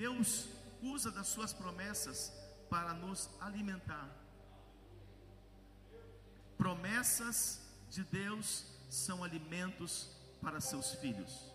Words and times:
Deus 0.00 0.48
usa 0.80 1.10
das 1.10 1.26
suas 1.26 1.52
promessas 1.52 2.32
para 2.70 2.94
nos 2.94 3.28
alimentar. 3.38 4.08
Promessas 6.56 7.60
de 7.90 8.02
Deus 8.04 8.64
são 8.88 9.22
alimentos 9.22 10.10
para 10.40 10.58
seus 10.58 10.94
filhos. 10.94 11.52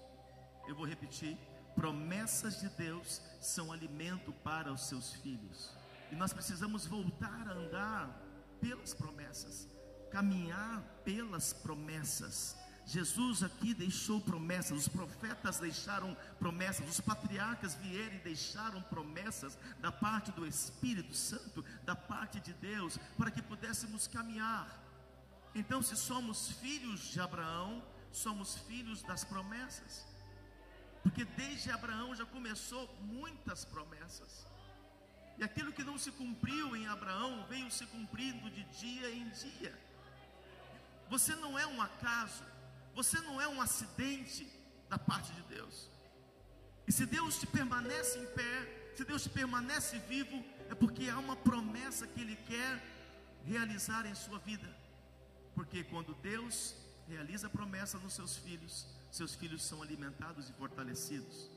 Eu 0.68 0.76
vou 0.76 0.86
repetir: 0.86 1.36
promessas 1.74 2.60
de 2.60 2.70
Deus 2.70 3.20
são 3.42 3.72
alimento 3.72 4.32
para 4.44 4.72
os 4.72 4.90
seus 4.90 5.14
filhos. 5.14 5.76
E 6.12 6.16
nós 6.16 6.32
precisamos 6.32 6.86
voltar 6.86 7.48
a 7.48 7.54
andar 7.54 8.22
pelas 8.62 8.94
promessas, 8.94 9.68
caminhar 10.12 10.84
pelas 11.04 11.52
promessas. 11.52 12.56
Jesus 12.86 13.42
aqui 13.42 13.74
deixou 13.74 14.22
promessas, 14.22 14.78
os 14.78 14.88
profetas 14.88 15.60
deixaram 15.60 16.16
promessas, 16.38 16.88
os 16.88 17.00
patriarcas 17.00 17.74
vieram 17.76 18.16
e 18.16 18.20
deixaram 18.20 18.82
promessas 18.84 19.58
da 19.80 19.92
parte 19.92 20.32
do 20.32 20.46
Espírito 20.46 21.16
Santo, 21.16 21.66
da 21.84 21.96
parte 21.96 22.40
de 22.40 22.54
Deus, 22.54 23.00
para 23.18 23.32
que 23.32 23.42
pudéssemos 23.42 24.08
caminhar. 24.08 24.84
Então, 25.56 25.82
se 25.82 25.96
somos 25.96 26.52
filhos 26.52 27.00
de 27.12 27.20
Abraão, 27.20 27.84
somos 28.12 28.58
filhos 28.60 29.02
das 29.02 29.24
promessas, 29.24 30.06
porque 31.02 31.26
desde 31.26 31.72
Abraão 31.72 32.16
já 32.16 32.26
começou 32.26 32.88
muitas 33.02 33.66
promessas. 33.66 34.46
E 35.38 35.44
aquilo 35.44 35.74
que 35.74 35.84
não 35.84 35.98
se 35.98 36.12
cumpriu 36.12 36.76
em 36.76 36.88
Abraão 36.88 37.46
veio 37.50 37.70
se 37.72 37.86
cumprindo 37.88 38.50
de 38.50 38.64
dia 38.66 39.10
em 39.10 39.28
dia. 39.30 39.78
Você 41.10 41.36
não 41.36 41.58
é 41.58 41.68
um 41.68 41.82
acaso, 41.82 42.44
você 42.96 43.20
não 43.20 43.40
é 43.42 43.48
um 43.48 43.62
acidente 43.62 44.48
da 44.90 44.98
parte 44.98 45.32
de 45.34 45.44
Deus. 45.44 45.90
E 46.88 46.92
se 46.92 47.06
Deus 47.06 47.38
te 47.38 47.46
permanece 47.46 48.18
em 48.18 48.26
pé, 48.28 48.92
se 48.96 49.04
Deus 49.04 49.24
te 49.24 49.30
permanece 49.30 50.00
vivo, 50.00 50.44
é 50.70 50.76
porque 50.76 51.10
há 51.10 51.20
uma 51.20 51.36
promessa 51.36 52.08
que 52.08 52.22
Ele 52.22 52.38
quer 52.38 52.82
realizar 53.44 54.06
em 54.06 54.16
sua 54.16 54.40
vida. 54.40 54.70
Porque 55.54 55.84
quando 55.84 56.16
Deus 56.16 56.74
realiza 57.08 57.48
a 57.48 57.50
promessa 57.50 58.00
nos 58.00 58.14
seus 58.14 58.38
filhos, 58.38 58.88
seus 59.12 59.36
filhos 59.36 59.64
são 59.64 59.82
alimentados 59.82 60.50
e 60.50 60.54
fortalecidos. 60.54 61.50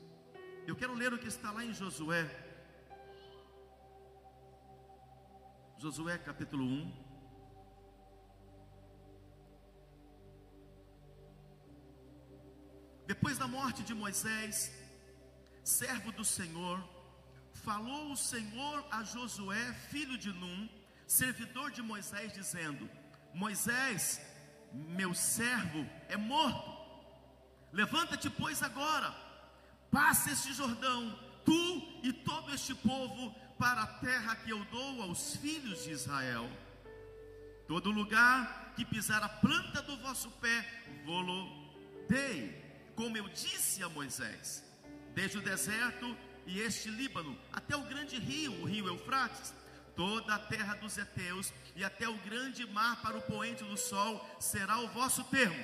Eu 0.67 0.75
quero 0.75 0.93
ler 0.93 1.13
o 1.13 1.17
que 1.17 1.27
está 1.27 1.51
lá 1.51 1.63
em 1.63 1.73
Josué, 1.73 2.23
Josué 5.77 6.17
capítulo 6.17 6.65
1. 6.65 7.08
Depois 13.19 13.37
da 13.37 13.49
morte 13.49 13.83
de 13.83 13.93
Moisés, 13.93 14.71
servo 15.61 16.09
do 16.13 16.23
Senhor, 16.23 16.81
falou 17.51 18.13
o 18.13 18.15
Senhor 18.15 18.87
a 18.89 19.03
Josué, 19.03 19.73
filho 19.89 20.17
de 20.17 20.31
Num, 20.31 20.69
servidor 21.05 21.69
de 21.69 21.81
Moisés, 21.81 22.31
dizendo: 22.31 22.89
Moisés, 23.33 24.21
meu 24.71 25.13
servo 25.13 25.85
é 26.07 26.15
morto. 26.15 26.79
Levanta-te, 27.73 28.29
pois, 28.29 28.63
agora, 28.63 29.13
passa 29.91 30.31
este 30.31 30.53
Jordão, 30.53 31.19
tu 31.43 31.99
e 32.01 32.13
todo 32.13 32.53
este 32.53 32.73
povo, 32.73 33.35
para 33.57 33.81
a 33.81 33.93
terra 33.99 34.37
que 34.37 34.49
eu 34.49 34.63
dou 34.71 35.01
aos 35.01 35.35
filhos 35.35 35.83
de 35.83 35.91
Israel. 35.91 36.49
Todo 37.67 37.91
lugar 37.91 38.75
que 38.77 38.85
pisar 38.85 39.21
a 39.21 39.27
planta 39.27 39.81
do 39.81 39.97
vosso 39.97 40.31
pé, 40.39 40.65
vou-lo 41.03 42.07
dei, 42.07 42.68
como 42.99 43.15
eu 43.15 43.29
disse 43.29 43.81
a 43.81 43.87
Moisés, 43.87 44.61
desde 45.15 45.37
o 45.37 45.41
deserto 45.41 46.17
e 46.45 46.59
este 46.59 46.89
Líbano, 46.89 47.39
até 47.53 47.73
o 47.73 47.83
grande 47.83 48.19
rio, 48.19 48.51
o 48.61 48.65
rio 48.65 48.89
Eufrates, 48.89 49.53
toda 49.95 50.35
a 50.35 50.37
terra 50.37 50.75
dos 50.75 50.97
heteus 50.97 51.53
e 51.77 51.81
até 51.81 52.09
o 52.09 52.17
grande 52.17 52.67
mar 52.67 53.01
para 53.01 53.17
o 53.17 53.21
poente 53.21 53.63
do 53.63 53.77
sol 53.77 54.13
será 54.37 54.79
o 54.79 54.89
vosso 54.89 55.23
termo. 55.23 55.63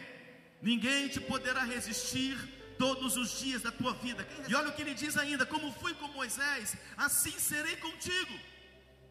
Ninguém 0.61 1.09
te 1.09 1.19
poderá 1.19 1.65
resistir 1.65 2.37
todos 2.79 3.17
os 3.17 3.37
dias 3.37 3.61
da 3.61 3.71
tua 3.71 3.93
vida. 3.95 4.25
E 4.47 4.55
olha 4.55 4.69
o 4.69 4.73
que 4.73 4.81
ele 4.83 4.93
diz 4.93 5.17
ainda: 5.17 5.45
como 5.45 5.73
fui 5.73 5.93
com 5.93 6.07
Moisés, 6.07 6.77
assim 6.95 7.37
serei 7.37 7.75
contigo. 7.75 8.39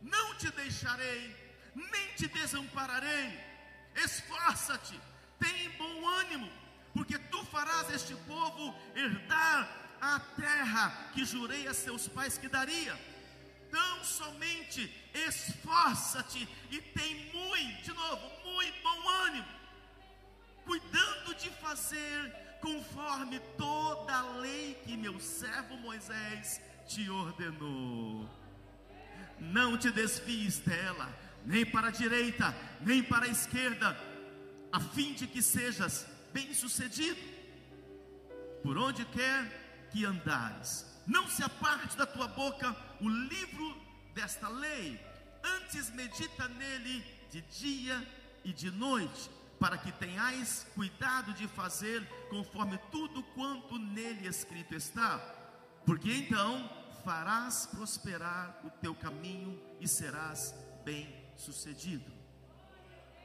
Não 0.01 0.35
te 0.37 0.51
deixarei, 0.51 1.37
nem 1.75 2.07
te 2.17 2.27
desampararei. 2.27 3.39
Esforça-te, 3.95 4.99
tem 5.39 5.69
bom 5.73 6.09
ânimo, 6.09 6.51
porque 6.95 7.19
tu 7.19 7.45
farás 7.47 7.91
este 7.91 8.15
povo 8.15 8.73
herdar 8.95 9.69
a 10.01 10.21
terra 10.37 11.11
que 11.13 11.25
jurei 11.25 11.67
a 11.67 11.75
seus 11.75 12.07
pais 12.07 12.39
que 12.39 12.49
daria. 12.49 12.97
Tão 13.71 14.05
somente 14.05 14.89
esforça-te 15.13 16.49
e 16.71 16.81
tem 16.81 17.33
muito, 17.33 17.83
de 17.83 17.93
novo, 17.93 18.31
muito 18.45 18.83
bom 18.83 19.09
ânimo, 19.27 19.49
cuidando 20.65 21.35
de 21.35 21.51
fazer 21.51 22.33
conforme 22.61 23.41
toda 23.59 24.15
a 24.15 24.37
lei 24.37 24.81
que 24.85 24.97
meu 24.97 25.19
servo 25.19 25.77
Moisés 25.79 26.61
te 26.87 27.11
ordenou. 27.11 28.31
Não 29.41 29.77
te 29.77 29.91
desvies 29.91 30.61
dela, 30.61 31.13
nem 31.45 31.67
para 31.67 31.89
a 31.89 31.91
direita, 31.91 32.55
nem 32.81 33.03
para 33.03 33.27
a 33.27 33.29
esquerda, 33.29 33.99
a 34.71 34.79
fim 34.79 35.13
de 35.13 35.27
que 35.27 35.43
sejas 35.43 36.07
bem-sucedido 36.35 37.21
por 38.63 38.77
onde 38.77 39.05
quer 39.07 39.89
que 39.93 40.05
andares. 40.05 40.85
Não 41.07 41.29
se 41.29 41.43
aparte 41.43 41.97
da 41.97 42.05
tua 42.05 42.27
boca 42.27 42.77
o 43.01 43.09
livro 43.09 43.77
desta 44.13 44.49
lei, 44.49 45.01
antes 45.43 45.91
medita 45.91 46.49
nele 46.49 47.05
de 47.31 47.41
dia 47.43 48.07
e 48.45 48.53
de 48.53 48.71
noite 48.71 49.31
para 49.61 49.79
que 49.79 49.93
tenhais 49.93 50.67
cuidado 50.75 51.33
de 51.35 51.47
fazer 51.47 52.05
conforme 52.29 52.79
tudo 52.91 53.23
quanto 53.35 53.79
nele 53.79 54.27
escrito 54.27 54.75
está, 54.75 55.19
porque 55.87 56.13
então 56.13 56.69
farás 57.05 57.67
prosperar 57.67 58.61
o 58.65 58.71
teu 58.71 58.95
caminho 58.95 59.61
e 59.81 59.87
serás 59.87 60.55
bem-sucedido. 60.85 62.11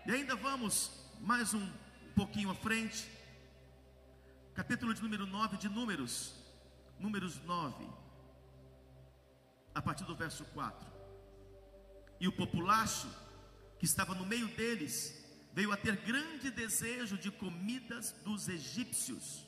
E 0.06 0.12
ainda 0.12 0.36
vamos 0.36 0.92
mais 1.20 1.54
um 1.54 1.70
pouquinho 2.20 2.52
à 2.52 2.54
frente, 2.54 3.10
capítulo 4.54 4.94
de 4.94 5.02
número 5.02 5.26
9 5.26 5.56
de 5.56 5.70
Números, 5.70 6.36
Números 7.00 7.40
9, 7.46 7.88
a 9.74 9.82
partir 9.82 10.04
do 10.04 10.14
verso 10.14 10.44
4. 10.54 10.86
E 12.20 12.28
o 12.28 12.32
populacho 12.34 13.08
que 13.80 13.86
estava 13.86 14.14
no 14.14 14.26
meio 14.26 14.50
deles 14.50 15.26
veio 15.54 15.72
a 15.72 15.78
ter 15.78 15.96
grande 15.96 16.52
desejo 16.52 17.18
de 17.18 17.32
comidas 17.32 18.12
dos 18.26 18.50
egípcios, 18.50 19.48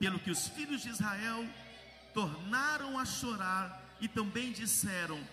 pelo 0.00 0.18
que 0.18 0.32
os 0.32 0.48
filhos 0.48 0.82
de 0.82 0.88
Israel 0.88 1.48
tornaram 2.12 2.98
a 2.98 3.04
chorar 3.04 3.96
e 4.00 4.08
também 4.08 4.50
disseram: 4.50 5.24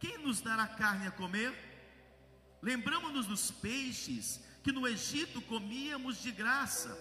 Quem 0.00 0.16
nos 0.16 0.40
dará 0.40 0.66
carne 0.66 1.06
a 1.06 1.10
comer? 1.10 1.52
Lembramos-nos 2.62 3.26
dos 3.26 3.50
peixes 3.50 4.40
que 4.62 4.72
no 4.72 4.86
Egito 4.86 5.40
comíamos 5.42 6.22
de 6.22 6.30
graça, 6.30 6.96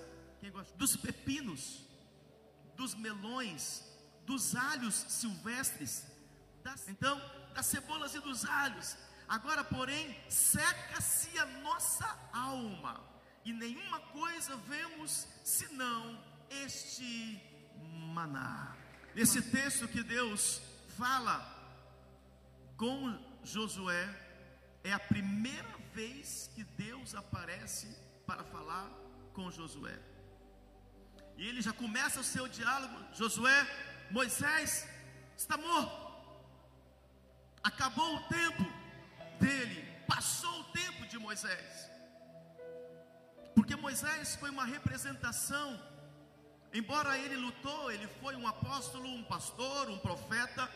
dos 0.76 0.96
pepinos, 0.96 1.86
dos 2.76 2.96
melões, 2.96 3.84
dos 4.26 4.56
alhos 4.56 4.96
silvestres, 4.96 6.06
das, 6.64 6.88
então 6.88 7.20
das 7.54 7.66
cebolas 7.68 8.16
e 8.16 8.20
dos 8.20 8.46
alhos. 8.46 8.98
Agora, 9.28 9.64
porém, 9.64 10.18
seca-se 10.30 11.38
a 11.38 11.46
nossa 11.46 12.20
alma, 12.34 13.02
e 13.46 13.54
nenhuma 13.54 14.00
coisa 14.00 14.56
vemos 14.58 15.28
senão 15.44 16.22
este 16.50 17.42
maná. 18.14 18.76
Esse 19.16 19.42
texto 19.42 19.88
que 19.88 20.04
Deus 20.04 20.62
fala 20.98 21.36
com 22.78 23.18
Josué 23.44 24.10
é 24.84 24.92
a 24.92 25.00
primeira 25.00 25.81
vez 25.94 26.50
que 26.54 26.64
Deus 26.64 27.16
aparece 27.16 27.88
para 28.26 28.44
falar 28.44 28.90
com 29.34 29.52
Josué. 29.52 29.98
E 31.38 31.48
ele 31.48 31.62
já 31.62 31.74
começa 31.74 32.20
o 32.20 32.24
seu 32.24 32.48
diálogo: 32.48 32.98
Josué, 33.14 33.60
Moisés 34.12 34.88
está 35.38 35.58
morto, 35.58 36.12
acabou 37.64 38.16
o 38.16 38.24
tempo 38.40 38.64
dele, 39.40 39.80
passou 40.08 40.60
o 40.62 40.66
tempo 40.66 41.08
de 41.08 41.18
Moisés. 41.18 41.90
Porque 43.56 43.76
Moisés 43.76 44.36
foi 44.36 44.50
uma 44.50 44.66
representação, 44.66 45.68
embora 46.74 47.18
ele 47.18 47.36
lutou, 47.36 47.92
ele 47.92 48.08
foi 48.22 48.36
um 48.36 48.48
apóstolo, 48.48 49.08
um 49.08 49.24
pastor, 49.24 49.90
um 49.90 49.98
profeta. 49.98 50.70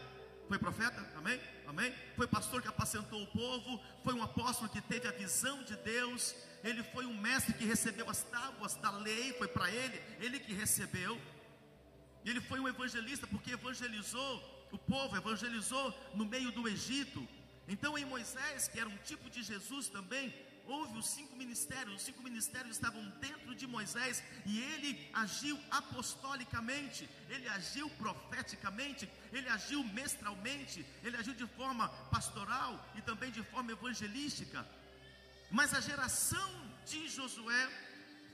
Foi 0.47 0.59
profeta? 0.59 1.03
Amém? 1.15 1.39
Amém? 1.65 1.93
Foi 2.15 2.27
pastor 2.27 2.61
que 2.61 2.67
apacentou 2.67 3.21
o 3.21 3.27
povo, 3.27 3.81
foi 4.03 4.13
um 4.13 4.21
apóstolo 4.21 4.69
que 4.69 4.79
teve 4.81 5.07
a 5.07 5.11
visão 5.11 5.63
de 5.63 5.75
Deus, 5.77 6.35
ele 6.63 6.83
foi 6.83 7.05
um 7.05 7.17
mestre 7.17 7.53
que 7.53 7.65
recebeu 7.65 8.09
as 8.09 8.23
tábuas 8.23 8.75
da 8.75 8.91
lei, 8.91 9.33
foi 9.33 9.47
para 9.47 9.69
ele, 9.71 10.01
ele 10.19 10.39
que 10.39 10.53
recebeu. 10.53 11.19
Ele 12.23 12.41
foi 12.41 12.59
um 12.59 12.67
evangelista 12.67 13.27
porque 13.27 13.51
evangelizou 13.51 14.67
o 14.71 14.77
povo, 14.77 15.15
evangelizou 15.15 15.93
no 16.13 16.25
meio 16.25 16.51
do 16.51 16.67
Egito. 16.67 17.27
Então, 17.67 17.97
em 17.97 18.05
Moisés, 18.05 18.67
que 18.67 18.79
era 18.79 18.89
um 18.89 18.97
tipo 18.97 19.29
de 19.29 19.41
Jesus 19.43 19.87
também, 19.87 20.33
houve 20.67 20.97
os 20.97 21.07
cinco 21.07 21.35
ministérios, 21.35 21.95
os 21.95 22.01
cinco 22.03 22.21
ministérios 22.23 22.75
estavam 22.75 23.03
dentro 23.19 23.53
de 23.55 23.67
Moisés 23.67 24.23
e 24.45 24.59
ele 24.59 25.09
agiu 25.13 25.59
apostolicamente, 25.69 27.09
ele 27.29 27.47
agiu 27.49 27.89
profeticamente, 27.91 29.09
ele 29.31 29.49
agiu 29.49 29.83
mestralmente, 29.83 30.85
ele 31.03 31.17
agiu 31.17 31.33
de 31.33 31.47
forma 31.47 31.89
pastoral 32.15 32.73
e 32.95 33.01
também 33.01 33.31
de 33.31 33.43
forma 33.43 33.71
evangelística. 33.71 34.67
Mas 35.51 35.73
a 35.73 35.79
geração 35.79 36.49
de 36.85 37.07
Josué 37.07 37.69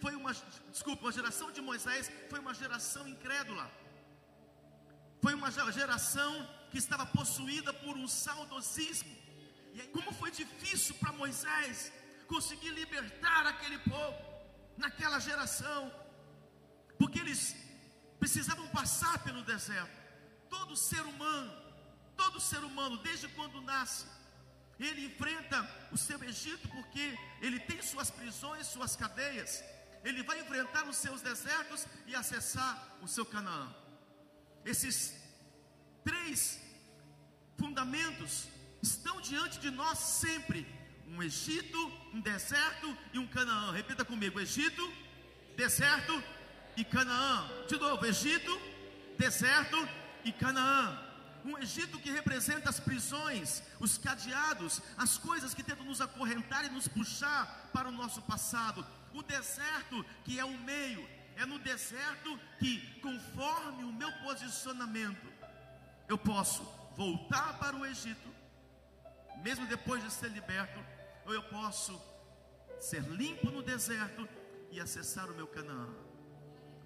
foi 0.02 0.16
uma, 0.16 0.34
desculpa, 0.72 1.10
a 1.10 1.12
geração 1.12 1.52
de 1.52 1.62
Moisés 1.62 2.12
foi 2.30 2.40
uma 2.40 2.54
geração 2.54 3.08
incrédula. 3.08 3.70
Foi 5.22 5.34
uma 5.36 5.52
geração 5.52 6.32
que 6.72 6.80
estava 6.80 7.06
possuída 7.06 7.72
por 7.72 7.96
um 7.96 8.08
saudosismo. 8.08 9.16
E 9.74 9.82
aí, 9.82 9.88
como 9.90 10.12
foi 10.14 10.32
difícil 10.32 10.96
para 10.96 11.12
Moisés 11.14 11.92
conseguir 12.34 12.72
libertar 12.82 13.44
aquele 13.46 13.80
povo 13.94 14.20
naquela 14.78 15.20
geração, 15.20 15.82
porque 17.00 17.20
eles 17.24 17.42
precisavam 18.22 18.68
passar 18.80 19.16
pelo 19.26 19.44
deserto. 19.44 19.98
Todo 20.56 20.82
ser 20.90 21.04
humano, 21.12 21.52
todo 22.22 22.46
ser 22.52 22.64
humano, 22.70 22.96
desde 23.08 23.28
quando 23.38 23.68
nasce, 23.74 24.06
ele 24.80 25.06
enfrenta 25.10 25.58
o 25.92 25.98
seu 25.98 26.20
Egito 26.32 26.66
porque 26.76 27.06
ele 27.42 27.60
tem 27.70 27.82
suas 27.82 28.10
prisões, 28.10 28.68
suas 28.68 28.96
cadeias. 28.96 29.64
Ele 30.04 30.24
vai 30.24 30.40
enfrentar 30.40 30.84
os 30.92 30.98
seus 31.04 31.22
desertos 31.22 31.86
e 32.08 32.16
acessar 32.16 32.72
o 33.02 33.08
seu 33.08 33.26
Canaã. 33.26 33.66
Esses 34.74 34.98
três 36.04 36.60
fundamentos 37.60 38.48
estão 38.82 39.16
diante 39.22 39.60
de 39.60 39.70
nós 39.70 40.00
sempre 40.00 40.60
um 41.12 41.22
Egito, 41.22 41.78
um 42.14 42.22
deserto 42.22 42.98
e 43.14 43.20
um 43.20 43.28
Canaã. 43.28 43.72
Repita 43.72 44.06
comigo: 44.06 44.40
Egito, 44.40 44.92
deserto 45.56 46.24
e 46.78 46.84
Canaã. 46.86 47.48
De 47.68 47.78
novo, 47.78 48.06
Egito, 48.06 48.60
deserto 49.18 49.78
e 50.24 50.32
Canaã. 50.32 50.98
Um 51.44 51.58
Egito 51.58 52.00
que 52.00 52.12
representa 52.12 52.70
as 52.70 52.80
prisões, 52.80 53.64
os 53.80 53.98
cadeados, 53.98 54.82
as 54.98 55.18
coisas 55.18 55.54
que 55.54 55.64
tentam 55.64 55.86
nos 55.86 56.00
acorrentar 56.00 56.66
e 56.66 56.70
nos 56.70 56.88
puxar 56.88 57.70
para 57.74 57.90
o 57.90 57.92
nosso 57.92 58.22
passado. 58.22 58.86
O 59.14 59.22
deserto, 59.22 60.06
que 60.24 60.40
é 60.40 60.46
o 60.46 60.58
meio, 60.60 61.08
é 61.36 61.46
no 61.46 61.60
deserto 61.60 62.40
que, 62.60 62.80
conforme 63.02 63.84
o 63.84 63.92
meu 63.92 64.12
posicionamento, 64.24 65.28
eu 66.08 66.18
posso 66.18 66.64
voltar 66.96 67.58
para 67.58 67.76
o 67.76 67.86
Egito, 67.86 68.30
mesmo 69.44 69.66
depois 69.66 70.04
de 70.04 70.12
ser 70.12 70.30
liberto, 70.30 70.80
ou 71.26 71.34
eu 71.34 71.44
posso 71.44 72.00
ser 72.80 73.02
limpo 73.04 73.50
no 73.52 73.62
deserto 73.62 74.28
e 74.72 74.80
acessar 74.80 75.30
o 75.30 75.36
meu 75.36 75.48
Canaã. 75.48 75.90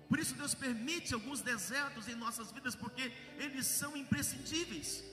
Por 0.09 0.19
isso 0.19 0.35
Deus 0.35 0.53
permite 0.53 1.13
alguns 1.13 1.41
desertos 1.41 2.07
em 2.07 2.15
nossas 2.15 2.51
vidas, 2.51 2.75
porque 2.75 3.11
eles 3.37 3.65
são 3.65 3.95
imprescindíveis. 3.97 5.03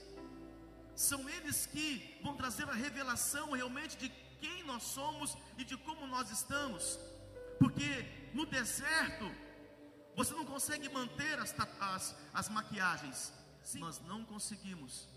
São 0.95 1.29
eles 1.29 1.67
que 1.67 2.19
vão 2.23 2.37
trazer 2.37 2.69
a 2.69 2.75
revelação 2.75 3.53
realmente 3.53 3.97
de 3.97 4.09
quem 4.41 4.63
nós 4.65 4.83
somos 4.83 5.37
e 5.57 5.65
de 5.65 5.77
como 5.79 6.07
nós 6.07 6.31
estamos. 6.31 6.99
Porque 7.59 8.05
no 8.35 8.45
deserto 8.45 9.31
você 10.15 10.35
não 10.35 10.45
consegue 10.45 10.89
manter 10.91 11.39
as, 11.39 11.55
as, 11.81 12.17
as 12.35 12.49
maquiagens. 12.49 13.33
Sim. 13.63 13.79
Nós 13.79 14.01
não 14.01 14.25
conseguimos 14.25 15.09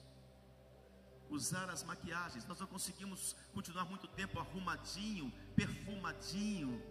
usar 1.30 1.70
as 1.70 1.84
maquiagens. 1.84 2.46
Nós 2.46 2.60
não 2.60 2.68
conseguimos 2.68 3.36
continuar 3.54 3.86
muito 3.86 4.08
tempo 4.08 4.40
arrumadinho, 4.40 5.32
perfumadinho, 5.56 6.82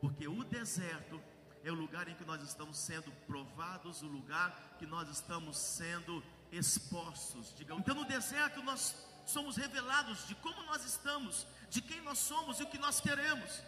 porque 0.00 0.26
o 0.26 0.44
deserto 0.44 1.20
é 1.64 1.70
o 1.70 1.74
lugar 1.74 2.08
em 2.08 2.14
que 2.14 2.24
nós 2.24 2.42
estamos 2.42 2.76
sendo 2.76 3.10
provados, 3.26 4.02
o 4.02 4.06
lugar 4.06 4.76
que 4.78 4.86
nós 4.86 5.08
estamos 5.08 5.56
sendo 5.56 6.22
expostos. 6.50 7.54
Digamos. 7.56 7.82
Então, 7.82 7.94
no 7.94 8.04
deserto, 8.04 8.62
nós 8.62 8.96
somos 9.24 9.56
revelados 9.56 10.26
de 10.26 10.34
como 10.36 10.62
nós 10.64 10.84
estamos, 10.84 11.46
de 11.70 11.80
quem 11.80 12.00
nós 12.02 12.18
somos 12.18 12.58
e 12.58 12.64
o 12.64 12.66
que 12.66 12.78
nós 12.78 13.00
queremos. 13.00 13.62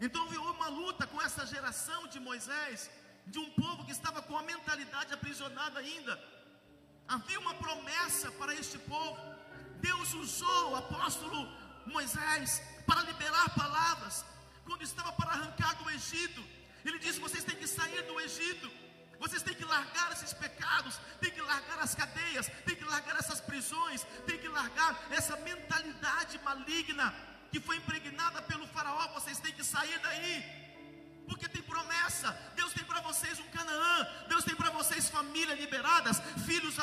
Então, 0.00 0.22
houve 0.22 0.36
uma 0.38 0.68
luta 0.68 1.06
com 1.06 1.20
essa 1.20 1.44
geração 1.46 2.06
de 2.06 2.20
Moisés, 2.20 2.90
de 3.26 3.38
um 3.38 3.50
povo 3.50 3.84
que 3.84 3.92
estava 3.92 4.22
com 4.22 4.36
a 4.36 4.42
mentalidade 4.42 5.12
aprisionada 5.12 5.80
ainda. 5.80 6.22
Havia 7.08 7.40
uma 7.40 7.54
promessa 7.54 8.30
para 8.32 8.54
este 8.54 8.78
povo. 8.78 9.35
Deus 9.80 10.14
usou 10.14 10.72
o 10.72 10.76
apóstolo 10.76 11.48
Moisés 11.86 12.62
para 12.86 13.02
liberar 13.02 13.48
palavras. 13.50 14.24
Quando 14.64 14.82
estava 14.82 15.12
para 15.12 15.30
arrancar 15.30 15.74
do 15.76 15.90
Egito, 15.90 16.44
ele 16.84 16.98
disse: 16.98 17.20
Vocês 17.20 17.44
têm 17.44 17.56
que 17.56 17.66
sair 17.66 18.02
do 18.02 18.20
Egito. 18.20 18.70
Vocês 19.18 19.42
têm 19.42 19.54
que 19.54 19.64
largar 19.64 20.12
esses 20.12 20.32
pecados, 20.34 21.00
têm 21.20 21.30
que 21.30 21.40
largar 21.40 21.78
as 21.78 21.94
cadeias, 21.94 22.50
têm 22.66 22.76
que 22.76 22.84
largar 22.84 23.16
essas 23.18 23.40
prisões, 23.40 24.04
têm 24.26 24.38
que 24.38 24.48
largar 24.48 25.06
essa 25.10 25.36
mentalidade 25.38 26.38
maligna 26.40 27.14
que 27.50 27.58
foi 27.58 27.76
impregnada 27.76 28.42
pelo 28.42 28.66
Faraó. 28.68 29.08
Vocês 29.14 29.38
têm 29.40 29.52
que 29.52 29.64
sair 29.64 29.98
daí 30.00 30.66
porque 31.26 31.48
tem 31.48 31.62
promessa. 31.62 32.36
Deus 32.54 32.72
tem 32.72 32.84
para 32.84 33.00
vocês 33.00 33.38
um 33.38 33.48
Canaã. 33.48 34.06
Deus 34.28 34.44
tem 34.44 34.54
para 34.54 34.70
vocês 34.70 35.08
famílias 35.08 35.58
liberadas, 35.58 36.20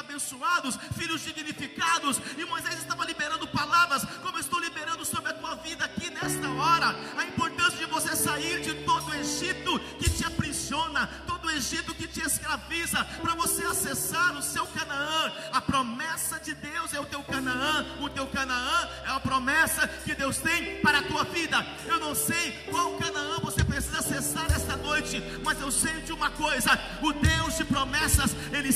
abençoados, 0.03 0.77
filhos 0.95 1.21
dignificados. 1.21 2.19
E 2.37 2.45
Moisés 2.45 2.77
estava 2.77 3.05
liberando 3.05 3.47
palavras, 3.47 4.05
como 4.21 4.37
eu 4.37 4.41
estou 4.41 4.59
liberando 4.59 5.05
sobre 5.05 5.31
a 5.31 5.33
tua 5.33 5.55
vida 5.55 5.85
aqui 5.85 6.09
nesta 6.09 6.49
hora. 6.49 6.95
A 7.17 7.25
importância 7.25 7.77
de 7.77 7.85
você 7.85 8.15
sair 8.15 8.61
de 8.61 8.73
todo 8.85 9.09
o 9.09 9.15
Egito 9.15 9.79
que 9.97 10.09
te 10.09 10.25
aprisiona, 10.25 11.07
todo 11.25 11.45
o 11.45 11.51
Egito 11.51 11.95
que 11.95 12.07
te 12.07 12.21
escraviza, 12.21 13.03
para 13.21 13.35
você 13.35 13.65
acessar 13.65 14.37
o 14.37 14.41
seu 14.41 14.65
Canaã. 14.67 15.31
A 15.51 15.61
promessa 15.61 16.39
de 16.39 16.53
Deus 16.53 16.93
é 16.93 16.99
o 16.99 17.05
teu 17.05 17.23
Canaã. 17.23 17.85
O 18.01 18.09
teu 18.09 18.27
Canaã 18.27 18.89
é 19.05 19.09
a 19.09 19.19
promessa 19.19 19.87
que 19.87 20.13
Deus 20.13 20.37
tem 20.37 20.81
para 20.81 20.99
a 20.99 21.03
tua 21.03 21.23
vida. 21.23 21.65
Eu 21.85 21.99
não 21.99 22.13
sei 22.13 22.51
qual 22.69 22.97
Canaã 22.97 23.39
você 23.39 23.63
precisa 23.63 23.99
acessar 23.99 24.45
esta 24.51 24.75
noite, 24.77 25.21
mas 25.43 25.59
eu 25.61 25.71
sei 25.71 26.01
de 26.01 26.11
uma 26.11 26.29
coisa: 26.31 26.71
o 27.01 27.13
Deus 27.13 27.57
de 27.57 27.65
promessas, 27.65 28.35
Ele 28.51 28.69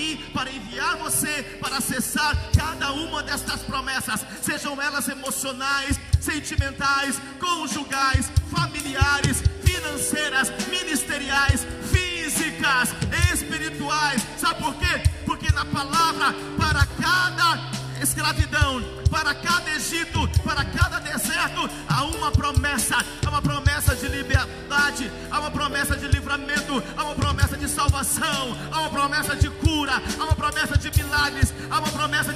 aqui 0.00 0.16
para 0.32 0.50
enviar 0.50 0.96
você 0.96 1.42
para 1.60 1.76
acessar 1.76 2.34
cada 2.56 2.92
uma 2.92 3.22
destas 3.22 3.60
promessas, 3.62 4.24
sejam 4.42 4.80
elas 4.80 5.08
emocionais, 5.08 6.00
sentimentais, 6.20 7.20
conjugais, 7.38 8.30
familiares, 8.50 9.42
financeiras, 9.62 10.50
ministeriais, 10.68 11.66
físicas, 11.90 12.94
espirituais. 13.32 14.22
Sabe 14.38 14.62
por 14.62 14.74
quê? 14.76 15.02
Porque 15.26 15.52
na 15.52 15.64
palavra, 15.66 16.34
para 16.58 16.86
cada 16.86 17.70
escravidão, 18.02 18.82
para 19.10 19.34
cada 19.34 19.70
Egito, 19.90 20.28
para 20.44 20.64
cada 20.64 20.98
deserto, 21.00 21.68
há 21.88 22.04
uma 22.04 22.30
promessa, 22.30 22.96
há 23.24 23.28
uma 23.28 23.42
promessa 23.42 23.94
de 23.96 24.08
liberdade, 24.08 25.10
há 25.30 25.40
uma 25.40 25.50
promessa 25.50 25.96
de 25.96 26.06
livramento, 26.06 26.82
há 26.96 27.04
uma 27.04 27.14
promessa 27.14 27.56
de 27.56 27.68
salvação, 27.68 28.56
há 28.70 28.80
uma 28.80 28.90
promessa 28.90 29.34
de 29.34 29.48
cura, 29.50 29.79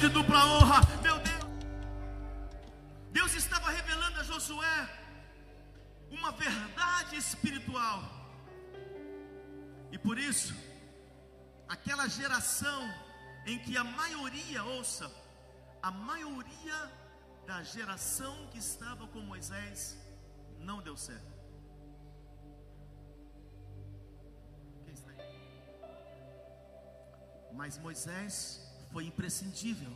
de 0.07 0.13
dupla 0.13 0.45
honra. 0.45 0.81
Meu 1.01 1.17
Deus, 1.19 1.45
Deus 3.11 3.33
estava 3.33 3.71
revelando 3.71 4.19
a 4.19 4.23
Josué 4.23 4.77
uma 6.11 6.31
verdade 6.31 7.15
espiritual, 7.15 8.03
e 9.91 9.97
por 9.97 10.17
isso, 10.17 10.53
aquela 11.67 12.07
geração 12.07 12.81
em 13.45 13.57
que 13.59 13.75
a 13.75 13.83
maioria, 13.83 14.63
ouça, 14.63 15.11
a 15.81 15.91
maioria 15.91 16.79
da 17.47 17.63
geração 17.63 18.47
que 18.51 18.59
estava 18.59 19.07
com 19.07 19.19
Moisés 19.21 19.97
não 20.59 20.81
deu 20.81 20.95
certo. 20.95 21.33
Mas 27.51 27.77
Moisés 27.77 28.64
foi 28.95 29.03
imprescindível 29.07 29.93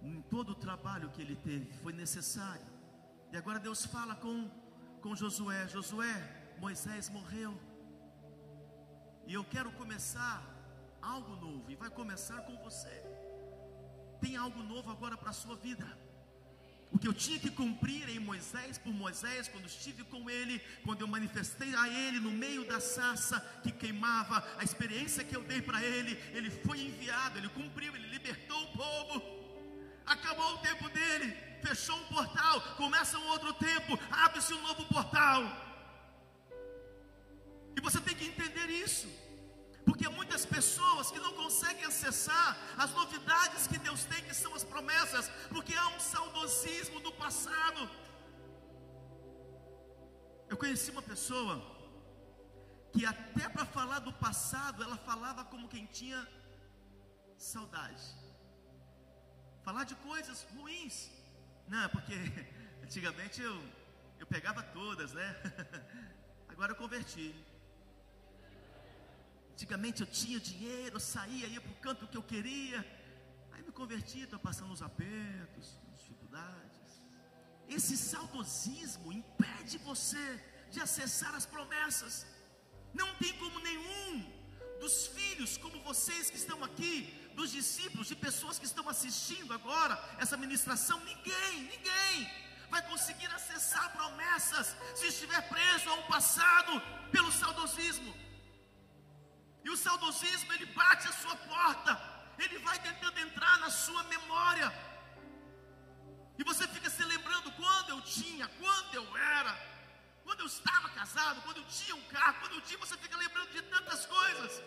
em 0.00 0.22
todo 0.34 0.50
o 0.50 0.54
trabalho 0.66 1.10
que 1.10 1.20
ele 1.20 1.34
teve, 1.34 1.66
foi 1.82 1.92
necessário. 1.92 2.70
E 3.32 3.36
agora 3.36 3.58
Deus 3.58 3.84
fala 3.84 4.14
com, 4.14 4.48
com 5.02 5.16
Josué: 5.16 5.66
Josué, 5.66 6.14
Moisés 6.60 7.08
morreu. 7.08 7.52
E 9.26 9.34
eu 9.34 9.44
quero 9.54 9.72
começar 9.72 10.38
algo 11.02 11.34
novo, 11.44 11.68
e 11.68 11.74
vai 11.74 11.90
começar 11.90 12.42
com 12.42 12.56
você 12.58 12.94
tem 14.20 14.36
algo 14.36 14.62
novo 14.62 14.90
agora 14.90 15.16
para 15.16 15.30
a 15.30 15.32
sua 15.32 15.56
vida. 15.56 15.86
O 16.92 16.98
que 16.98 17.08
eu 17.08 17.12
tinha 17.12 17.38
que 17.38 17.50
cumprir 17.50 18.08
em 18.08 18.18
Moisés, 18.18 18.78
por 18.78 18.92
Moisés, 18.92 19.48
quando 19.48 19.66
estive 19.66 20.04
com 20.04 20.30
ele, 20.30 20.60
quando 20.84 21.00
eu 21.00 21.08
manifestei 21.08 21.74
a 21.74 21.88
ele 21.88 22.20
no 22.20 22.30
meio 22.30 22.64
da 22.64 22.80
sarça 22.80 23.40
que 23.62 23.72
queimava, 23.72 24.42
a 24.56 24.64
experiência 24.64 25.24
que 25.24 25.36
eu 25.36 25.42
dei 25.42 25.60
para 25.60 25.82
ele, 25.82 26.18
ele 26.32 26.50
foi 26.50 26.80
enviado, 26.80 27.38
ele 27.38 27.48
cumpriu, 27.48 27.94
ele 27.94 28.08
libertou 28.08 28.62
o 28.62 28.72
povo. 28.76 29.22
Acabou 30.06 30.54
o 30.54 30.58
tempo 30.58 30.88
dele, 30.90 31.36
fechou 31.62 31.96
um 31.98 32.04
portal, 32.04 32.60
começa 32.76 33.18
um 33.18 33.26
outro 33.26 33.52
tempo, 33.54 33.98
abre-se 34.10 34.54
um 34.54 34.62
novo 34.62 34.84
portal. 34.86 35.42
E 37.76 37.80
você 37.80 38.00
tem 38.00 38.14
que 38.14 38.26
entender 38.26 38.70
isso. 38.70 39.08
Porque 39.86 40.08
muitas 40.18 40.44
pessoas 40.44 41.10
que 41.12 41.20
não 41.26 41.32
conseguem 41.42 41.84
acessar 41.84 42.48
as 42.84 42.90
novidades 43.00 43.68
que 43.70 43.78
Deus 43.78 44.04
tem, 44.12 44.22
que 44.28 44.34
são 44.34 44.52
as 44.58 44.64
promessas, 44.72 45.28
porque 45.54 45.74
há 45.74 45.86
um 45.94 46.00
saudosismo 46.00 46.98
do 47.06 47.12
passado. 47.12 47.82
Eu 50.50 50.56
conheci 50.56 50.90
uma 50.90 51.06
pessoa 51.12 51.54
que 52.92 53.06
até 53.14 53.48
para 53.48 53.64
falar 53.78 54.00
do 54.00 54.12
passado, 54.26 54.82
ela 54.82 54.98
falava 55.10 55.44
como 55.44 55.72
quem 55.74 55.86
tinha 55.86 56.20
saudade. 57.38 58.04
Falar 59.62 59.84
de 59.84 59.94
coisas 60.10 60.46
ruins. 60.54 61.10
Não, 61.68 61.88
porque 61.90 62.14
antigamente 62.82 63.40
eu, 63.40 63.56
eu 64.18 64.26
pegava 64.26 64.62
todas, 64.62 65.12
né? 65.12 65.28
Agora 66.48 66.72
eu 66.72 66.76
converti. 66.76 67.34
Antigamente 69.56 70.02
eu 70.02 70.06
tinha 70.06 70.38
dinheiro, 70.38 70.96
eu 70.96 71.00
saía, 71.00 71.46
ia 71.46 71.62
para 71.62 71.72
o 71.72 71.76
canto 71.76 72.06
que 72.06 72.18
eu 72.20 72.22
queria. 72.22 72.78
Aí 73.52 73.62
me 73.62 73.72
converti, 73.72 74.20
estou 74.20 74.38
passando 74.38 74.70
os 74.70 74.82
apertos, 74.82 75.66
dificuldades. 75.96 76.90
Esse 77.66 77.96
saudosismo 77.96 79.10
impede 79.20 79.78
você 79.78 80.24
de 80.70 80.78
acessar 80.78 81.34
as 81.34 81.46
promessas. 81.46 82.26
Não 82.92 83.14
tem 83.14 83.32
como 83.38 83.58
nenhum 83.60 84.30
dos 84.78 85.06
filhos, 85.06 85.56
como 85.56 85.82
vocês 85.84 86.28
que 86.28 86.36
estão 86.36 86.62
aqui, 86.62 86.94
dos 87.34 87.50
discípulos, 87.50 88.08
de 88.08 88.16
pessoas 88.26 88.58
que 88.58 88.66
estão 88.66 88.86
assistindo 88.90 89.54
agora 89.54 89.98
essa 90.18 90.36
ministração, 90.36 90.98
ninguém, 91.12 91.54
ninguém 91.62 92.30
vai 92.68 92.86
conseguir 92.90 93.30
acessar 93.38 93.90
promessas 93.96 94.76
se 94.94 95.06
estiver 95.06 95.40
preso 95.48 95.88
a 95.88 95.94
um 95.94 96.06
passado 96.08 96.78
pelo 97.10 97.32
saudosismo. 97.32 98.26
O 99.76 99.78
saudosismo, 99.78 100.50
ele 100.54 100.66
bate 100.80 101.06
a 101.06 101.12
sua 101.12 101.36
porta, 101.52 101.92
ele 102.42 102.58
vai 102.66 102.76
tentando 102.78 103.18
entrar 103.24 103.58
na 103.64 103.70
sua 103.84 104.02
memória. 104.04 104.68
E 106.38 106.42
você 106.50 106.66
fica 106.74 106.88
se 106.88 107.04
lembrando 107.04 107.52
quando 107.60 107.90
eu 107.90 108.00
tinha, 108.00 108.46
quando 108.60 108.94
eu 109.00 109.06
era, 109.38 109.52
quando 110.24 110.40
eu 110.40 110.46
estava 110.46 110.88
casado, 111.00 111.42
quando 111.42 111.58
eu 111.58 111.66
tinha 111.66 111.94
um 111.94 112.06
carro, 112.14 112.40
quando 112.40 112.54
eu 112.54 112.62
tinha, 112.62 112.78
você 112.84 112.96
fica 113.04 113.18
lembrando 113.24 113.50
de 113.56 113.62
tantas 113.74 114.06
coisas. 114.06 114.62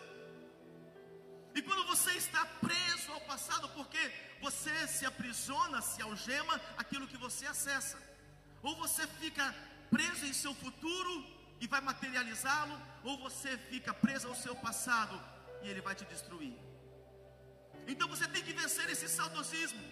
E 1.56 1.60
quando 1.62 1.84
você 1.92 2.12
está 2.12 2.44
preso 2.68 3.10
ao 3.10 3.22
passado, 3.32 3.68
porque 3.70 4.02
você 4.40 4.74
se 4.86 5.04
aprisiona, 5.12 5.82
se 5.82 6.00
algema 6.00 6.54
aquilo 6.82 7.08
que 7.08 7.22
você 7.26 7.46
acessa, 7.46 7.98
ou 8.62 8.76
você 8.76 9.04
fica 9.22 9.44
preso 9.90 10.24
em 10.24 10.32
seu 10.44 10.54
futuro 10.54 11.12
e 11.60 11.66
vai 11.66 11.80
materializá-lo, 11.80 12.76
ou 13.04 13.18
você 13.18 13.56
fica 13.70 13.92
preso 13.92 14.28
ao 14.28 14.34
seu 14.34 14.56
passado 14.56 15.16
e 15.62 15.68
ele 15.68 15.82
vai 15.82 15.94
te 15.94 16.04
destruir. 16.06 16.56
Então 17.86 18.08
você 18.08 18.26
tem 18.28 18.42
que 18.42 18.52
vencer 18.52 18.88
esse 18.88 19.08
saudosismo. 19.08 19.82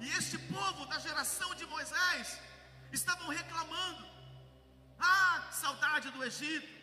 E 0.00 0.08
este 0.18 0.38
povo 0.38 0.84
da 0.86 0.98
geração 0.98 1.54
de 1.54 1.64
Moisés 1.66 2.40
estavam 2.92 3.28
reclamando: 3.28 4.04
ah, 4.98 5.48
saudade 5.50 6.10
do 6.10 6.24
Egito. 6.24 6.74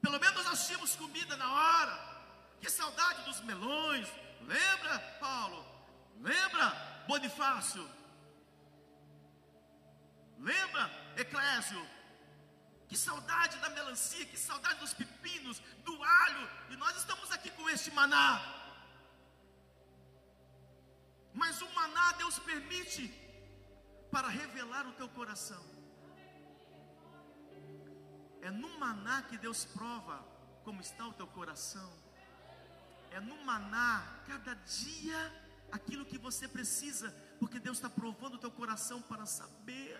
Pelo 0.00 0.20
menos 0.20 0.44
nós 0.44 0.66
tínhamos 0.66 0.94
comida 0.94 1.36
na 1.36 1.50
hora. 1.52 2.14
Que 2.60 2.70
saudade 2.70 3.22
dos 3.24 3.40
melões. 3.40 4.08
Lembra, 4.42 4.98
Paulo? 5.20 5.60
Lembra, 6.20 6.66
Bonifácio? 7.08 7.84
Lembra, 10.38 10.90
Eclésio? 11.16 11.82
Que 12.94 12.98
saudade 13.00 13.58
da 13.58 13.68
melancia, 13.70 14.24
que 14.24 14.36
saudade 14.38 14.78
dos 14.78 14.94
pepinos, 14.94 15.58
do 15.84 15.94
alho. 16.00 16.48
E 16.70 16.76
nós 16.76 16.96
estamos 16.96 17.28
aqui 17.32 17.50
com 17.50 17.68
este 17.68 17.90
maná. 17.90 18.40
Mas 21.40 21.60
o 21.60 21.68
maná 21.74 22.12
Deus 22.12 22.38
permite 22.38 23.08
para 24.12 24.28
revelar 24.28 24.86
o 24.86 24.92
teu 24.92 25.08
coração. 25.08 25.60
É 28.40 28.48
no 28.52 28.78
maná 28.78 29.22
que 29.22 29.36
Deus 29.38 29.64
prova 29.64 30.24
como 30.62 30.80
está 30.80 31.04
o 31.08 31.14
teu 31.14 31.26
coração. 31.26 31.92
É 33.10 33.18
no 33.18 33.44
maná, 33.44 34.22
cada 34.28 34.54
dia, 34.54 35.20
aquilo 35.72 36.06
que 36.06 36.16
você 36.16 36.46
precisa, 36.46 37.10
porque 37.40 37.58
Deus 37.58 37.78
está 37.78 37.90
provando 37.90 38.34
o 38.34 38.38
teu 38.38 38.52
coração 38.52 39.02
para 39.02 39.26
saber 39.26 39.93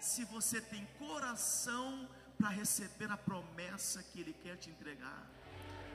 se 0.00 0.24
você 0.24 0.60
tem 0.60 0.84
coração 0.98 2.08
para 2.38 2.50
receber 2.50 3.10
a 3.10 3.16
promessa 3.16 4.02
que 4.02 4.20
Ele 4.20 4.32
quer 4.32 4.56
te 4.56 4.70
entregar, 4.70 5.26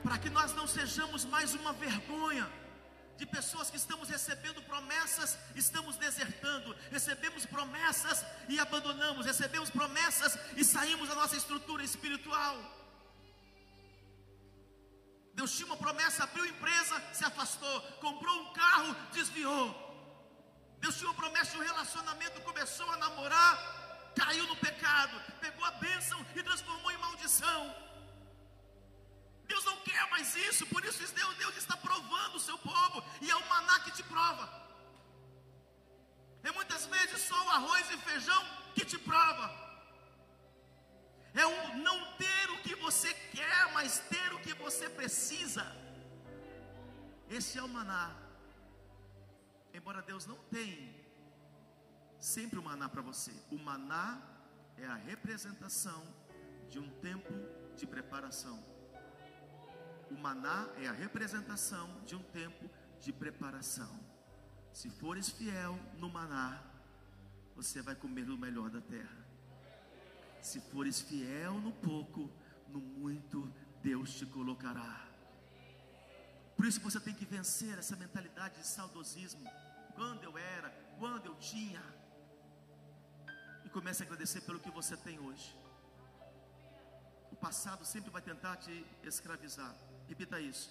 para 0.02 0.18
que 0.18 0.28
nós 0.28 0.54
não 0.54 0.66
sejamos 0.66 1.24
mais 1.24 1.54
uma 1.54 1.72
vergonha 1.72 2.50
de 3.16 3.24
pessoas 3.24 3.70
que 3.70 3.76
estamos 3.76 4.08
recebendo 4.08 4.60
promessas, 4.62 5.38
estamos 5.54 5.96
desertando, 5.96 6.76
recebemos 6.90 7.46
promessas 7.46 8.24
e 8.48 8.58
abandonamos, 8.58 9.24
recebemos 9.24 9.70
promessas 9.70 10.36
e 10.56 10.64
saímos 10.64 11.08
da 11.08 11.14
nossa 11.14 11.36
estrutura 11.36 11.82
espiritual. 11.82 12.56
Deus 15.32 15.52
tinha 15.52 15.66
uma 15.66 15.76
promessa, 15.76 16.24
abriu 16.24 16.46
empresa, 16.46 17.02
se 17.12 17.24
afastou, 17.24 17.80
comprou 18.00 18.34
um 18.42 18.52
carro, 18.52 18.94
desviou. 19.12 19.84
Deus 20.78 20.96
tinha 20.96 21.08
uma 21.08 21.14
promessa 21.14 21.56
um 21.56 21.62
relacionamento, 21.62 22.40
começou 22.42 22.88
a 22.90 22.96
namorar, 22.98 23.73
caiu 24.20 24.46
no 24.46 24.56
pecado, 24.56 25.14
pegou 25.40 25.64
a 25.64 25.72
bênção 25.72 26.18
e 26.34 26.42
transformou 26.42 26.90
em 26.92 26.98
maldição. 26.98 27.74
Deus 29.46 29.64
não 29.64 29.76
quer 29.88 30.08
mais 30.10 30.34
isso, 30.48 30.66
por 30.66 30.84
isso 30.84 31.12
Deus, 31.14 31.36
Deus 31.36 31.56
está 31.56 31.76
provando 31.76 32.36
o 32.36 32.40
seu 32.40 32.58
povo, 32.58 33.04
e 33.20 33.30
é 33.30 33.36
o 33.36 33.48
maná 33.48 33.80
que 33.80 33.92
te 33.92 34.02
prova. 34.02 34.46
É 36.42 36.50
muitas 36.52 36.86
vezes 36.86 37.20
só 37.22 37.38
o 37.46 37.50
arroz 37.50 37.90
e 37.90 37.96
feijão 37.98 38.42
que 38.74 38.84
te 38.84 38.98
prova. 38.98 39.46
É 41.34 41.46
o 41.46 41.76
não 41.78 41.98
ter 42.16 42.50
o 42.50 42.58
que 42.62 42.74
você 42.76 43.12
quer, 43.36 43.72
mas 43.72 43.98
ter 44.10 44.32
o 44.34 44.40
que 44.40 44.54
você 44.54 44.88
precisa. 44.88 45.64
Esse 47.28 47.58
é 47.58 47.62
o 47.62 47.68
maná. 47.68 48.14
Embora 49.72 50.02
Deus 50.02 50.26
não 50.26 50.36
tenha 50.56 50.93
sempre 52.24 52.58
o 52.58 52.62
maná 52.62 52.88
para 52.88 53.02
você. 53.02 53.32
O 53.50 53.58
maná 53.58 54.18
é 54.78 54.86
a 54.86 54.94
representação 54.94 56.02
de 56.70 56.78
um 56.78 56.88
tempo 57.00 57.34
de 57.76 57.86
preparação. 57.86 58.64
O 60.10 60.14
maná 60.14 60.66
é 60.78 60.86
a 60.86 60.92
representação 60.92 62.02
de 62.06 62.16
um 62.16 62.22
tempo 62.22 62.70
de 62.98 63.12
preparação. 63.12 64.00
Se 64.72 64.88
fores 64.88 65.28
fiel 65.28 65.78
no 65.98 66.08
maná, 66.08 66.62
você 67.54 67.82
vai 67.82 67.94
comer 67.94 68.30
o 68.30 68.38
melhor 68.38 68.70
da 68.70 68.80
terra. 68.80 69.24
Se 70.40 70.60
fores 70.60 71.02
fiel 71.02 71.60
no 71.60 71.72
pouco, 71.72 72.30
no 72.68 72.80
muito 72.80 73.52
Deus 73.82 74.14
te 74.14 74.24
colocará. 74.24 75.06
Por 76.56 76.64
isso 76.64 76.80
você 76.80 76.98
tem 76.98 77.14
que 77.14 77.26
vencer 77.26 77.78
essa 77.78 77.96
mentalidade 77.96 78.56
de 78.58 78.66
saudosismo. 78.66 79.44
Quando 79.94 80.24
eu 80.24 80.38
era, 80.38 80.70
quando 80.98 81.26
eu 81.26 81.34
tinha 81.34 81.82
comece 83.76 84.02
a 84.02 84.06
agradecer 84.06 84.40
pelo 84.42 84.60
que 84.64 84.70
você 84.78 84.96
tem 85.06 85.18
hoje. 85.26 85.48
O 87.34 87.36
passado 87.46 87.84
sempre 87.92 88.10
vai 88.16 88.22
tentar 88.30 88.56
te 88.64 88.74
escravizar. 89.02 89.74
Repita 90.08 90.38
isso. 90.52 90.70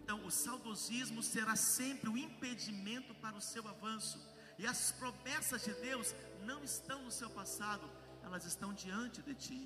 Então, 0.00 0.18
o 0.28 0.30
saudosismo 0.30 1.22
será 1.22 1.54
sempre 1.54 2.08
o 2.08 2.16
impedimento 2.16 3.14
para 3.24 3.36
o 3.36 3.46
seu 3.52 3.64
avanço. 3.74 4.18
E 4.58 4.66
as 4.66 4.80
promessas 5.00 5.62
de 5.66 5.74
Deus 5.86 6.14
não 6.50 6.64
estão 6.64 7.02
no 7.02 7.10
seu 7.10 7.30
passado, 7.40 7.86
elas 8.24 8.46
estão 8.46 8.72
diante 8.72 9.20
de 9.28 9.34
ti. 9.34 9.60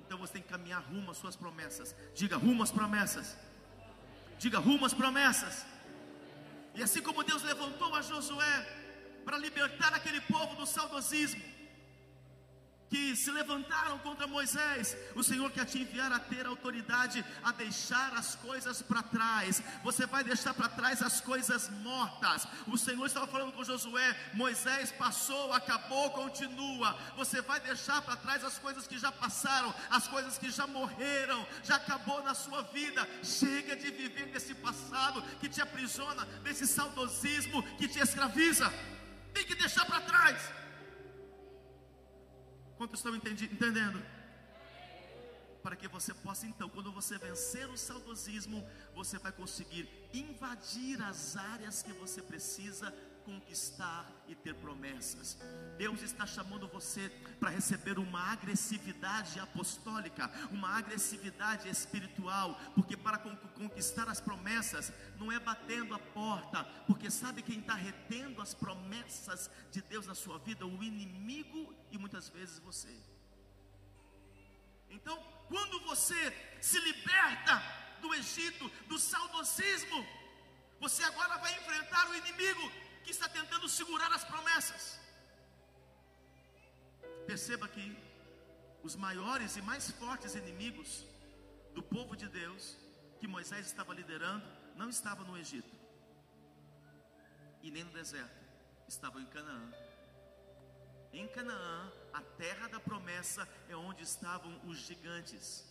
Então 0.00 0.18
você 0.18 0.34
tem 0.34 0.42
que 0.42 0.48
caminhar 0.48 0.82
rumo 0.90 1.10
às 1.10 1.18
suas 1.18 1.36
promessas. 1.36 1.94
Diga 2.14 2.36
rumo 2.36 2.62
às 2.62 2.72
promessas. 2.72 3.36
Diga 4.38 4.58
rumo 4.58 4.84
às 4.86 4.94
promessas. 4.94 5.64
E 6.74 6.82
assim 6.82 7.00
como 7.00 7.22
Deus 7.22 7.42
levantou 7.42 7.94
a 7.94 8.02
Josué 8.02 8.66
para 9.24 9.38
libertar 9.38 9.94
aquele 9.94 10.20
povo 10.22 10.56
do 10.56 10.66
saudosismo, 10.66 11.42
que 12.94 13.16
se 13.16 13.28
levantaram 13.32 13.98
contra 13.98 14.24
Moisés. 14.24 14.96
O 15.16 15.22
Senhor 15.24 15.50
quer 15.50 15.64
te 15.64 15.80
enviar 15.80 16.12
a 16.12 16.20
ter 16.20 16.46
autoridade 16.46 17.24
a 17.42 17.50
deixar 17.50 18.14
as 18.14 18.36
coisas 18.36 18.82
para 18.82 19.02
trás. 19.02 19.60
Você 19.82 20.06
vai 20.06 20.22
deixar 20.22 20.54
para 20.54 20.68
trás 20.68 21.02
as 21.02 21.20
coisas 21.20 21.68
mortas. 21.82 22.46
O 22.68 22.78
Senhor 22.78 23.04
estava 23.04 23.26
falando 23.26 23.50
com 23.50 23.64
Josué: 23.64 24.16
Moisés 24.32 24.92
passou, 24.92 25.52
acabou, 25.52 26.08
continua. 26.10 26.96
Você 27.16 27.42
vai 27.42 27.58
deixar 27.58 28.00
para 28.00 28.14
trás 28.14 28.44
as 28.44 28.60
coisas 28.60 28.86
que 28.86 28.96
já 28.96 29.10
passaram, 29.10 29.74
as 29.90 30.06
coisas 30.06 30.38
que 30.38 30.48
já 30.48 30.68
morreram, 30.68 31.44
já 31.64 31.74
acabou 31.74 32.22
na 32.22 32.32
sua 32.32 32.62
vida. 32.62 33.08
Chega 33.24 33.74
de 33.74 33.90
viver 33.90 34.26
nesse 34.26 34.54
passado 34.54 35.20
que 35.40 35.48
te 35.48 35.60
aprisiona, 35.60 36.28
nesse 36.44 36.64
saudosismo 36.64 37.60
que 37.76 37.88
te 37.88 37.98
escraviza. 37.98 38.72
Tem 39.32 39.44
que 39.44 39.56
deixar 39.56 39.84
para 39.84 40.00
trás. 40.02 40.63
Quantos 42.76 43.00
estão 43.00 43.14
entendendo? 43.14 44.02
Para 45.62 45.76
que 45.76 45.88
você 45.88 46.12
possa, 46.12 46.46
então, 46.46 46.68
quando 46.68 46.92
você 46.92 47.16
vencer 47.16 47.68
o 47.70 47.76
saudosismo, 47.76 48.66
você 48.94 49.18
vai 49.18 49.32
conseguir 49.32 49.88
invadir 50.12 51.00
as 51.02 51.36
áreas 51.36 51.82
que 51.82 51.92
você 51.92 52.20
precisa 52.20 52.94
conquistar 53.24 54.10
e 54.28 54.34
ter 54.34 54.54
promessas. 54.54 55.38
Deus 55.76 56.02
está 56.02 56.26
chamando 56.26 56.68
você 56.68 57.08
para 57.40 57.50
receber 57.50 57.98
uma 57.98 58.32
agressividade 58.32 59.40
apostólica, 59.40 60.30
uma 60.50 60.76
agressividade 60.78 61.68
espiritual, 61.68 62.58
porque 62.74 62.96
para 62.96 63.18
conquistar 63.18 64.08
as 64.08 64.20
promessas 64.20 64.92
não 65.18 65.32
é 65.32 65.38
batendo 65.38 65.94
a 65.94 65.98
porta, 65.98 66.64
porque 66.86 67.10
sabe 67.10 67.42
quem 67.42 67.60
está 67.60 67.74
retendo 67.74 68.40
as 68.40 68.54
promessas 68.54 69.50
de 69.70 69.82
Deus 69.82 70.06
na 70.06 70.14
sua 70.14 70.38
vida? 70.38 70.66
O 70.66 70.82
inimigo 70.82 71.74
e 71.90 71.98
muitas 71.98 72.28
vezes 72.28 72.58
você. 72.58 72.94
Então, 74.90 75.16
quando 75.48 75.80
você 75.80 76.32
se 76.60 76.78
liberta 76.78 77.62
do 78.00 78.14
Egito, 78.14 78.70
do 78.86 78.98
saudosismo, 78.98 80.06
você 80.80 81.02
agora 81.02 81.38
vai 81.38 81.52
enfrentar 81.54 82.10
o 82.10 82.14
inimigo 82.14 82.83
tentando 83.64 83.68
segurar 83.68 84.12
as 84.12 84.24
promessas. 84.24 84.98
Perceba 87.26 87.66
que 87.68 87.96
os 88.82 88.94
maiores 88.94 89.56
e 89.56 89.62
mais 89.62 89.90
fortes 89.92 90.34
inimigos 90.34 91.04
do 91.74 91.82
povo 91.82 92.14
de 92.16 92.28
Deus 92.28 92.76
que 93.18 93.26
Moisés 93.26 93.66
estava 93.66 93.94
liderando 93.94 94.44
não 94.76 94.90
estavam 94.90 95.26
no 95.26 95.38
Egito 95.38 95.74
e 97.62 97.70
nem 97.70 97.84
no 97.84 97.92
deserto, 97.92 98.38
estavam 98.86 99.22
em 99.22 99.26
Canaã. 99.26 99.72
Em 101.12 101.26
Canaã, 101.28 101.90
a 102.12 102.20
terra 102.20 102.68
da 102.68 102.78
promessa 102.78 103.48
é 103.70 103.76
onde 103.76 104.02
estavam 104.02 104.60
os 104.66 104.78
gigantes, 104.78 105.64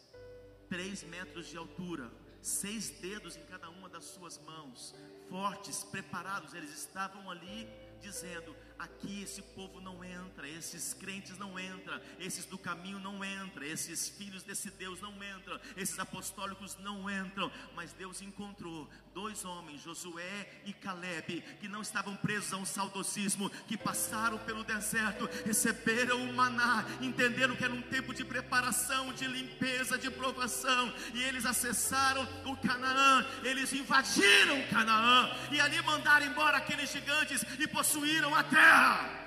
três 0.68 1.04
metros 1.04 1.48
de 1.48 1.58
altura, 1.58 2.10
seis 2.42 2.90
dedos 2.90 3.36
em 3.36 3.46
cada 3.46 3.70
uma 3.70 3.88
das 3.88 4.06
suas 4.06 4.40
mãos, 4.40 4.96
fortes, 5.30 5.84
preparados, 5.84 6.54
eles 6.54 6.72
estavam 6.72 7.30
ali 7.30 7.68
dizendo: 8.04 8.56
aqui 8.84 9.24
esse 9.24 9.42
povo 9.42 9.80
não 9.80 10.04
entra, 10.04 10.48
esses 10.48 10.94
crentes 10.94 11.38
não 11.38 11.60
entram, 11.60 12.00
esses 12.20 12.46
do 12.46 12.58
caminho 12.58 13.00
não 13.00 13.24
entram, 13.24 13.64
esses 13.64 14.10
filhos 14.10 14.44
desse 14.44 14.70
Deus 14.72 15.00
não 15.02 15.14
entram, 15.24 15.60
esses 15.78 15.98
apostólicos 15.98 16.78
não 16.80 17.10
entram. 17.10 17.52
Mas 17.76 17.94
Deus 17.94 18.22
encontrou 18.22 18.90
dois 19.14 19.46
homens, 19.46 19.82
Josué 19.82 20.50
e 20.66 20.74
Caleb, 20.74 21.42
que 21.60 21.68
não 21.68 21.82
estavam 21.82 22.16
presos 22.16 22.54
a 22.54 22.58
um 22.58 22.66
saudosismo, 22.66 23.50
que 23.68 23.78
passaram 23.78 24.38
pelo 24.40 24.64
deserto, 24.64 25.30
receberam 25.46 26.30
o 26.30 26.34
maná, 26.34 26.86
entenderam 27.02 27.56
que 27.56 27.64
era 27.64 27.74
um 27.74 27.82
tempo 27.82 28.14
de 28.14 28.26
preparação, 28.26 29.14
de 29.14 29.28
limpeza, 29.28 29.98
de 29.98 30.10
provação, 30.10 30.94
e 31.14 31.24
eles 31.24 31.46
acessaram 31.46 32.28
o 32.46 32.58
Canaã, 32.58 33.26
eles 33.44 33.72
invadiram 33.72 34.68
Canaã, 34.70 35.32
e 35.52 35.62
ali 35.62 35.82
mandaram 35.84 36.26
embora 36.26 36.58
aqueles 36.58 36.92
gigantes 36.92 37.46
e 37.60 37.68
possuíram 37.68 38.34
a 38.36 38.44
terra. 38.74 39.23